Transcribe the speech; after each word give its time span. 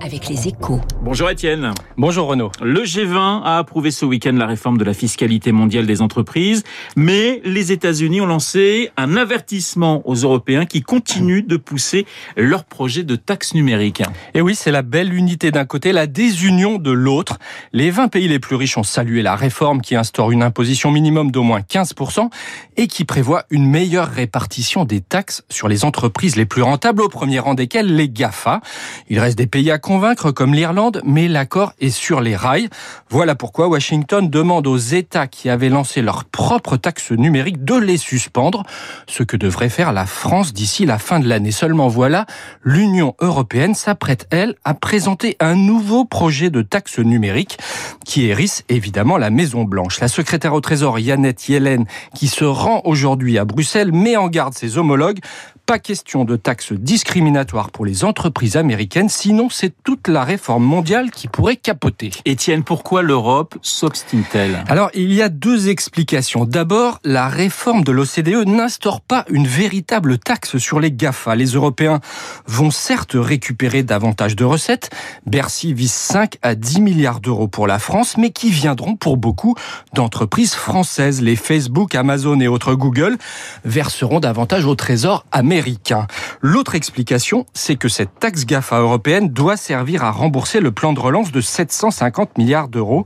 avec 0.00 0.28
les 0.28 0.48
échos. 0.48 0.80
Bonjour 1.02 1.30
Étienne. 1.30 1.72
Bonjour 1.96 2.28
Renaud. 2.28 2.50
Le 2.62 2.82
G20 2.82 3.42
a 3.42 3.58
approuvé 3.58 3.90
ce 3.90 4.04
week-end 4.04 4.32
la 4.32 4.46
réforme 4.46 4.78
de 4.78 4.84
la 4.84 4.94
fiscalité 4.94 5.52
mondiale 5.52 5.86
des 5.86 6.02
entreprises, 6.02 6.64
mais 6.96 7.40
les 7.44 7.72
États-Unis 7.72 8.20
ont 8.20 8.26
lancé 8.26 8.90
un 8.96 9.16
avertissement 9.16 10.02
aux 10.06 10.14
Européens 10.14 10.66
qui 10.66 10.82
continuent 10.82 11.46
de 11.46 11.56
pousser 11.56 12.06
leur 12.36 12.64
projet 12.64 13.04
de 13.04 13.16
taxe 13.16 13.54
numérique. 13.54 14.02
Et 14.34 14.40
oui, 14.40 14.54
c'est 14.54 14.70
la 14.70 14.82
belle 14.82 15.14
unité 15.14 15.50
d'un 15.50 15.64
côté, 15.64 15.92
la 15.92 16.06
désunion 16.06 16.78
de 16.78 16.90
l'autre. 16.90 17.38
Les 17.72 17.90
20 17.90 18.08
pays 18.08 18.28
les 18.28 18.38
plus 18.38 18.56
riches 18.56 18.78
ont 18.78 18.82
salué 18.82 19.22
la 19.22 19.34
réforme 19.34 19.80
qui 19.80 19.96
instaure 19.96 20.30
une 20.30 20.42
imposition 20.42 20.90
minimum 20.90 21.30
d'au 21.30 21.42
moins 21.42 21.60
15% 21.60 22.28
et 22.76 22.86
qui 22.86 23.04
prévoit 23.04 23.44
une 23.50 23.68
meilleure 23.68 24.08
répartition 24.08 24.84
des 24.84 25.00
taxes 25.00 25.42
sur 25.48 25.68
les 25.68 25.84
entreprises 25.84 26.36
les 26.36 26.46
plus 26.46 26.62
rentables, 26.62 27.02
au 27.02 27.08
premier 27.08 27.38
rang 27.38 27.54
desquelles 27.54 27.94
les 27.94 28.08
GAFA. 28.08 28.60
Il 29.08 29.18
reste 29.18 29.38
des 29.38 29.45
pays 29.46 29.70
à 29.70 29.78
convaincre 29.78 30.30
comme 30.30 30.54
l'Irlande, 30.54 31.00
mais 31.04 31.28
l'accord 31.28 31.72
est 31.80 31.90
sur 31.90 32.20
les 32.20 32.36
rails. 32.36 32.68
Voilà 33.10 33.34
pourquoi 33.34 33.68
Washington 33.68 34.28
demande 34.28 34.66
aux 34.66 34.76
États 34.76 35.26
qui 35.26 35.48
avaient 35.48 35.68
lancé 35.68 36.02
leur 36.02 36.24
propre 36.24 36.76
taxe 36.76 37.12
numérique 37.12 37.64
de 37.64 37.74
les 37.74 37.96
suspendre, 37.96 38.64
ce 39.06 39.22
que 39.22 39.36
devrait 39.36 39.68
faire 39.68 39.92
la 39.92 40.06
France 40.06 40.52
d'ici 40.52 40.86
la 40.86 40.98
fin 40.98 41.20
de 41.20 41.28
l'année. 41.28 41.50
Seulement 41.50 41.88
voilà, 41.88 42.26
l'Union 42.62 43.14
européenne 43.20 43.74
s'apprête, 43.74 44.26
elle, 44.30 44.54
à 44.64 44.74
présenter 44.74 45.36
un 45.40 45.54
nouveau 45.54 46.04
projet 46.04 46.50
de 46.50 46.62
taxe 46.62 46.98
numérique 46.98 47.58
qui 48.04 48.26
hérisse 48.26 48.64
évidemment 48.68 49.18
la 49.18 49.30
Maison 49.30 49.64
Blanche. 49.64 50.00
La 50.00 50.08
secrétaire 50.08 50.54
au 50.54 50.60
Trésor 50.60 50.98
Yannette 50.98 51.48
Yellen, 51.48 51.86
qui 52.14 52.28
se 52.28 52.44
rend 52.44 52.82
aujourd'hui 52.84 53.38
à 53.38 53.44
Bruxelles, 53.44 53.92
met 53.92 54.16
en 54.16 54.28
garde 54.28 54.54
ses 54.54 54.78
homologues 54.78 55.20
pas 55.66 55.80
question 55.80 56.24
de 56.24 56.36
taxes 56.36 56.72
discriminatoires 56.72 57.72
pour 57.72 57.84
les 57.84 58.04
entreprises 58.04 58.56
américaines, 58.56 59.08
sinon 59.08 59.48
c'est 59.50 59.74
toute 59.82 60.06
la 60.06 60.22
réforme 60.22 60.62
mondiale 60.62 61.10
qui 61.10 61.26
pourrait 61.26 61.56
capoter. 61.56 62.12
Étienne, 62.24 62.62
pourquoi 62.62 63.02
l'Europe 63.02 63.56
s'obstine-t-elle? 63.62 64.62
Alors, 64.68 64.90
il 64.94 65.12
y 65.12 65.22
a 65.22 65.28
deux 65.28 65.68
explications. 65.68 66.44
D'abord, 66.44 67.00
la 67.02 67.26
réforme 67.26 67.82
de 67.82 67.90
l'OCDE 67.90 68.46
n'instaure 68.46 69.00
pas 69.00 69.24
une 69.28 69.48
véritable 69.48 70.18
taxe 70.18 70.56
sur 70.58 70.78
les 70.78 70.92
GAFA. 70.92 71.34
Les 71.34 71.46
Européens 71.46 72.00
vont 72.46 72.70
certes 72.70 73.16
récupérer 73.16 73.82
davantage 73.82 74.36
de 74.36 74.44
recettes. 74.44 74.90
Bercy 75.26 75.74
vise 75.74 75.92
5 75.92 76.38
à 76.42 76.54
10 76.54 76.80
milliards 76.80 77.20
d'euros 77.20 77.48
pour 77.48 77.66
la 77.66 77.80
France, 77.80 78.16
mais 78.16 78.30
qui 78.30 78.50
viendront 78.50 78.94
pour 78.94 79.16
beaucoup 79.16 79.56
d'entreprises 79.94 80.54
françaises. 80.54 81.22
Les 81.22 81.34
Facebook, 81.34 81.96
Amazon 81.96 82.38
et 82.38 82.46
autres 82.46 82.74
Google 82.74 83.18
verseront 83.64 84.20
davantage 84.20 84.64
au 84.64 84.76
trésor 84.76 85.24
américain 85.32 85.55
américain. 85.56 86.06
L'autre 86.40 86.74
explication, 86.74 87.46
c'est 87.54 87.76
que 87.76 87.88
cette 87.88 88.18
taxe 88.18 88.44
GAFA 88.44 88.80
européenne 88.80 89.28
doit 89.28 89.56
servir 89.56 90.04
à 90.04 90.10
rembourser 90.10 90.60
le 90.60 90.70
plan 90.70 90.92
de 90.92 91.00
relance 91.00 91.32
de 91.32 91.40
750 91.40 92.38
milliards 92.38 92.68
d'euros. 92.68 93.04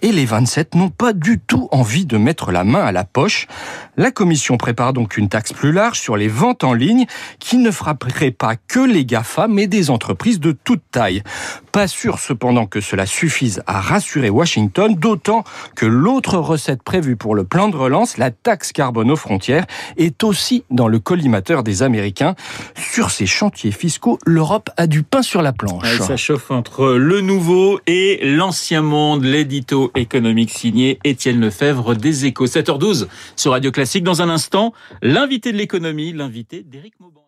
Et 0.00 0.12
les 0.12 0.24
27 0.24 0.74
n'ont 0.74 0.90
pas 0.90 1.12
du 1.12 1.38
tout 1.38 1.68
envie 1.70 2.06
de 2.06 2.16
mettre 2.16 2.50
la 2.50 2.64
main 2.64 2.82
à 2.82 2.92
la 2.92 3.04
poche. 3.04 3.46
La 3.96 4.10
Commission 4.10 4.56
prépare 4.56 4.92
donc 4.92 5.16
une 5.16 5.28
taxe 5.28 5.52
plus 5.52 5.72
large 5.72 6.00
sur 6.00 6.16
les 6.16 6.28
ventes 6.28 6.64
en 6.64 6.72
ligne 6.72 7.06
qui 7.38 7.58
ne 7.58 7.70
frapperait 7.70 8.30
pas 8.30 8.56
que 8.56 8.80
les 8.80 9.04
GAFA, 9.04 9.48
mais 9.48 9.66
des 9.66 9.90
entreprises 9.90 10.40
de 10.40 10.52
toute 10.52 10.82
taille. 10.90 11.22
Pas 11.72 11.88
sûr 11.88 12.18
cependant 12.18 12.66
que 12.66 12.80
cela 12.80 13.06
suffise 13.06 13.62
à 13.66 13.80
rassurer 13.80 14.30
Washington, 14.30 14.94
d'autant 14.94 15.44
que 15.74 15.86
l'autre 15.86 16.38
recette 16.38 16.82
prévue 16.82 17.16
pour 17.16 17.34
le 17.34 17.44
plan 17.44 17.68
de 17.68 17.76
relance, 17.76 18.18
la 18.18 18.30
taxe 18.30 18.72
carbone 18.72 19.10
aux 19.10 19.16
frontières, 19.16 19.66
est 19.96 20.24
aussi 20.24 20.64
dans 20.70 20.88
le 20.88 20.98
collimateur 20.98 21.62
des 21.62 21.82
Américains. 21.82 22.34
Sur 22.76 23.10
ces 23.10 23.26
chantiers 23.26 23.72
fiscaux, 23.72 24.18
l'Europe 24.26 24.70
a 24.76 24.86
du 24.86 25.02
pain 25.02 25.22
sur 25.22 25.42
la 25.42 25.52
planche. 25.52 25.98
ça 25.98 26.16
chauffe 26.16 26.50
entre 26.50 26.92
le 26.92 27.20
nouveau 27.20 27.80
et 27.86 28.20
l'ancien 28.22 28.82
monde. 28.82 29.24
L'édito 29.24 29.90
économique 29.94 30.50
signé 30.50 30.98
Étienne 31.04 31.40
Lefebvre 31.40 31.94
des 31.94 32.26
Échos. 32.26 32.46
7h12 32.46 33.06
sur 33.36 33.52
Radio 33.52 33.70
Classique. 33.70 34.04
Dans 34.04 34.22
un 34.22 34.28
instant, 34.28 34.72
l'invité 35.00 35.52
de 35.52 35.56
l'économie, 35.56 36.12
l'invité 36.12 36.62
d'Éric 36.62 36.94
Mauban. 37.00 37.21